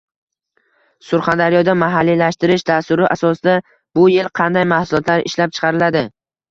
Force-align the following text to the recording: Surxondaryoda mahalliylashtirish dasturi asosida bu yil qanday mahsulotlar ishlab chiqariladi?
Surxondaryoda 1.09 1.75
mahalliylashtirish 1.83 2.65
dasturi 2.73 3.07
asosida 3.17 3.57
bu 4.01 4.09
yil 4.17 4.35
qanday 4.43 4.71
mahsulotlar 4.77 5.27
ishlab 5.33 5.57
chiqariladi? 5.59 6.07